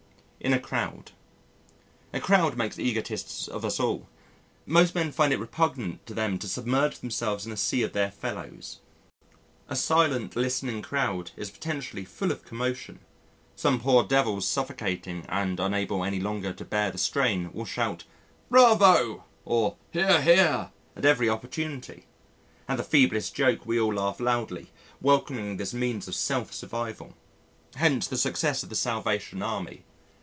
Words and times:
In 0.43 0.53
a 0.53 0.59
Crowd 0.59 1.11
A 2.13 2.19
crowd 2.19 2.57
makes 2.57 2.79
egotists 2.79 3.47
of 3.47 3.63
us 3.63 3.79
all. 3.79 4.07
Most 4.65 4.95
men 4.95 5.11
find 5.11 5.31
it 5.31 5.37
repugnant 5.39 6.03
to 6.07 6.15
them 6.15 6.39
to 6.39 6.47
submerge 6.47 6.97
themselves 6.97 7.45
in 7.45 7.51
a 7.51 7.55
sea 7.55 7.83
of 7.83 7.93
their 7.93 8.09
fellows. 8.09 8.79
A 9.69 9.75
silent, 9.75 10.35
listening 10.35 10.81
crowd 10.81 11.29
is 11.35 11.51
potentially 11.51 12.05
full 12.05 12.31
of 12.31 12.43
commotion. 12.43 13.01
Some 13.55 13.79
poor 13.81 14.03
devils 14.03 14.47
suffocating 14.47 15.27
and 15.29 15.59
unable 15.59 16.03
any 16.03 16.19
longer 16.19 16.53
to 16.53 16.65
bear 16.65 16.89
the 16.89 16.97
strain 16.97 17.53
will 17.53 17.65
shout, 17.65 18.05
"Bravo," 18.49 19.25
or 19.45 19.75
"Hear, 19.91 20.23
hear," 20.23 20.71
at 20.95 21.05
every 21.05 21.29
opportunity. 21.29 22.07
At 22.67 22.77
the 22.77 22.83
feeblest 22.83 23.35
joke 23.35 23.67
we 23.67 23.79
all 23.79 23.93
laugh 23.93 24.19
loudly, 24.19 24.71
welcoming 25.01 25.57
this 25.57 25.75
means 25.75 26.07
of 26.07 26.15
self 26.15 26.51
survival. 26.51 27.15
Hence 27.75 28.07
the 28.07 28.17
success 28.17 28.63
of 28.63 28.69
the 28.69 28.75
Salvation 28.75 29.43
Army. 29.43 29.83